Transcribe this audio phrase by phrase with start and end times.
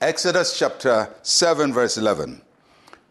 [0.00, 2.40] Exodus chapter 7, verse 11.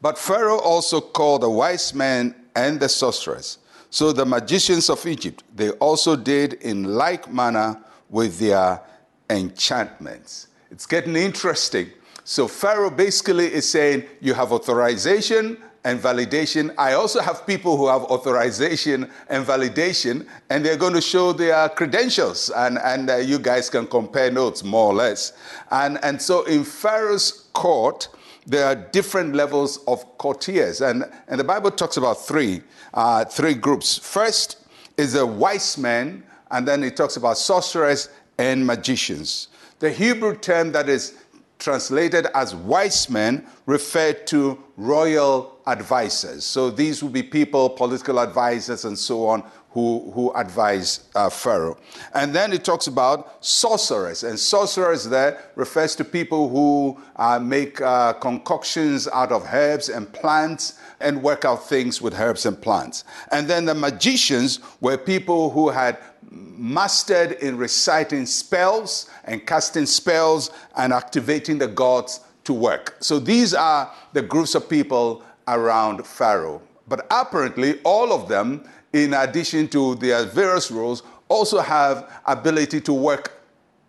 [0.00, 3.58] But Pharaoh also called the wise men and the sorcerers.
[3.90, 7.76] So the magicians of Egypt, they also did in like manner
[8.08, 8.80] with their
[9.28, 10.46] enchantments.
[10.70, 11.90] It's getting interesting.
[12.22, 16.74] So Pharaoh basically is saying, You have authorization and validation.
[16.76, 21.68] I also have people who have authorization and validation, and they're going to show their
[21.68, 25.32] credentials, and, and uh, you guys can compare notes more or less.
[25.70, 28.08] And, and so in Pharaoh's court,
[28.48, 33.54] there are different levels of courtiers, and, and the Bible talks about three, uh, three
[33.54, 33.96] groups.
[33.96, 34.66] First
[34.96, 38.08] is a wise man, and then it talks about sorcerers
[38.38, 39.48] and magicians.
[39.78, 41.14] The Hebrew term that is
[41.58, 46.44] translated as wise men referred to royal advisors.
[46.44, 49.42] So these would be people, political advisors, and so on,
[49.76, 51.76] who, who advise uh, Pharaoh.
[52.14, 54.24] And then it talks about sorcerers.
[54.24, 60.10] And sorcerers there refers to people who uh, make uh, concoctions out of herbs and
[60.14, 63.04] plants and work out things with herbs and plants.
[63.30, 65.98] And then the magicians were people who had
[66.30, 72.96] mastered in reciting spells and casting spells and activating the gods to work.
[73.00, 76.62] So these are the groups of people around Pharaoh.
[76.88, 82.92] But apparently, all of them, in addition to their various roles, also have ability to
[82.92, 83.42] work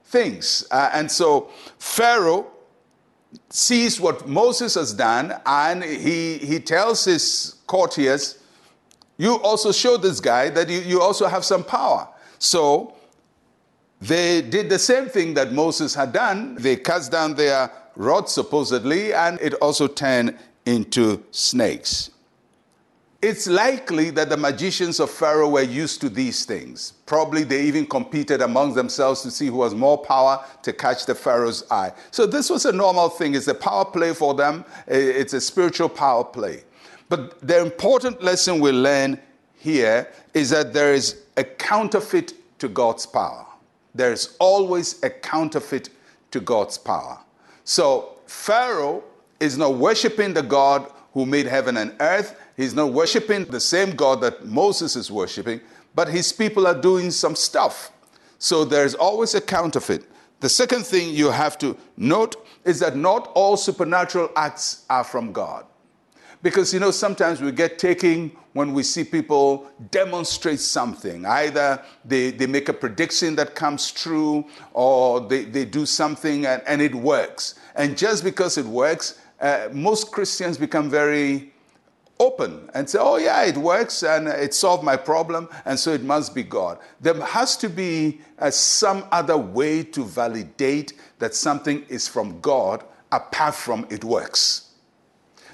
[0.05, 0.65] things.
[0.71, 2.47] Uh, and so Pharaoh
[3.49, 8.39] sees what Moses has done and he, he tells his courtiers,
[9.17, 12.08] You also show this guy that you, you also have some power.
[12.39, 12.93] So
[14.02, 16.55] they did the same thing that Moses had done.
[16.55, 22.11] They cast down their rod, supposedly, and it also turned into snakes.
[23.19, 26.93] It's likely that the magicians of Pharaoh were used to these things.
[27.08, 31.15] Probably they even competed among themselves to see who has more power to catch the
[31.15, 31.93] Pharaoh's eye.
[32.11, 33.33] So this was a normal thing.
[33.33, 36.64] It's a power play for them, it's a spiritual power play.
[37.09, 39.19] But the important lesson we learn
[39.55, 43.45] here is that there is a counterfeit to God's power.
[43.95, 45.89] There's always a counterfeit
[46.31, 47.20] to God's power.
[47.64, 49.03] So Pharaoh
[49.39, 52.39] is not worshiping the God who made heaven and earth.
[52.58, 55.61] He's not worshiping the same God that Moses is worshiping,
[55.95, 57.92] but his people are doing some stuff.
[58.39, 60.04] So there's always a counterfeit.
[60.39, 65.31] The second thing you have to note is that not all supernatural acts are from
[65.31, 65.65] God.
[66.47, 71.25] Because, you know, sometimes we get taken when we see people demonstrate something.
[71.25, 76.63] Either they, they make a prediction that comes true or they, they do something and,
[76.65, 77.55] and it works.
[77.75, 81.52] And just because it works, uh, most Christians become very
[82.17, 86.03] open and say, oh, yeah, it works and it solved my problem, and so it
[86.03, 86.80] must be God.
[87.02, 92.86] There has to be uh, some other way to validate that something is from God
[93.11, 94.67] apart from it works.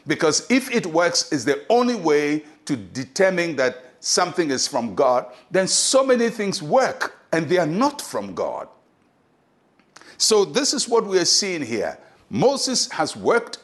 [0.06, 5.26] Because if it works is the only way to determine that something is from God,
[5.50, 8.68] then so many things work and they are not from God.
[10.18, 11.98] So, this is what we are seeing here.
[12.30, 13.58] Moses has worked.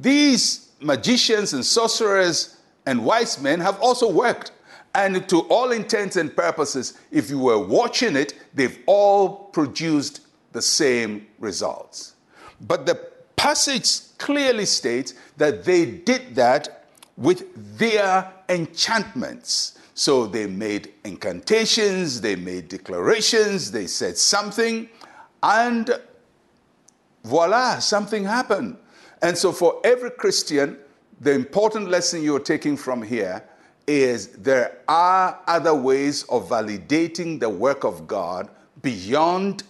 [0.00, 4.52] These magicians and sorcerers and wise men have also worked.
[4.94, 10.20] And to all intents and purposes, if you were watching it, they've all produced
[10.52, 12.14] the same results.
[12.60, 13.10] But the
[13.40, 16.84] passage clearly states that they did that
[17.16, 19.78] with their enchantments.
[19.94, 24.90] So they made incantations, they made declarations, they said something,
[25.42, 25.90] and
[27.24, 28.76] voila, something happened.
[29.22, 30.76] And so, for every Christian,
[31.18, 33.42] the important lesson you're taking from here
[33.86, 38.50] is there are other ways of validating the work of God
[38.82, 39.62] beyond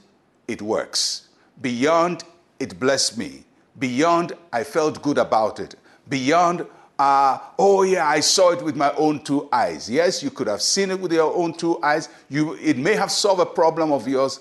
[0.49, 1.29] it works,
[1.61, 2.25] beyond
[2.59, 3.45] it blessed me,
[3.81, 5.75] beyond I felt good about it,
[6.09, 6.67] beyond
[7.01, 9.89] uh, oh yeah, I saw it with my own two eyes.
[9.89, 12.11] Yes, you could have seen it with your own two eyes.
[12.29, 14.41] You, it may have solved a problem of yours,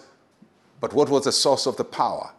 [0.81, 2.33] but what was the source of the power?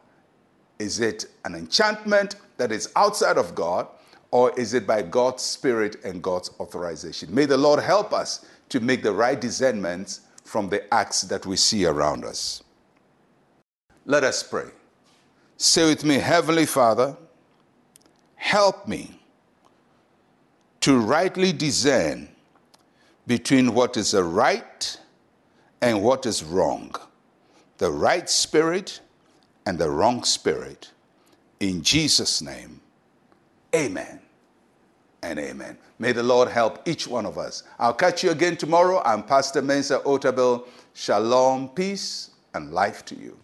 [0.79, 3.89] Is it an enchantment that is outside of God,
[4.31, 7.35] or is it by God's Spirit and God's authorization?
[7.35, 11.57] May the Lord help us to make the right discernments from the acts that we
[11.57, 12.63] see around us.
[14.05, 14.67] Let us pray.
[15.63, 17.19] Say with me, Heavenly Father,
[18.37, 19.21] help me
[20.81, 22.31] to rightly discern
[23.27, 24.99] between what is right
[25.83, 26.95] and what is wrong,
[27.77, 29.01] the right spirit
[29.67, 30.93] and the wrong spirit.
[31.61, 32.81] In Jesus' name,
[33.77, 34.19] amen
[35.23, 35.77] and amen.
[35.99, 37.65] May the Lord help each one of us.
[37.79, 39.03] I'll catch you again tomorrow.
[39.05, 40.67] I'm Pastor Mensa Otabil.
[40.95, 43.39] Shalom, peace, and life to you.